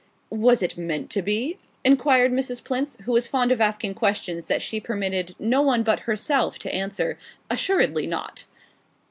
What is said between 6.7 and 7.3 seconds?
answer.